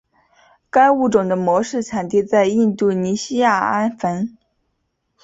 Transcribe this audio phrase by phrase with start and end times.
[0.71, 4.35] 该物种的模式产地在印度尼西亚安汶。